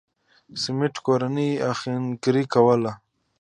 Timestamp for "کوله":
2.53-2.91